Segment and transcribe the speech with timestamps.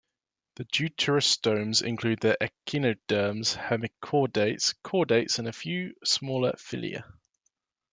[0.55, 7.03] The deuterostomes include the echinoderms, hemichordates, chordates, and a few smaller phyla.